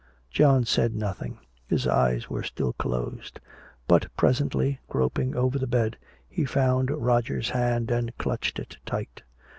[0.31, 1.37] John said nothing.
[1.67, 3.39] His eyes were still closed.
[3.87, 5.95] But presently, groping over the bed,
[6.27, 9.21] he found Roger's hand and clutched it tight.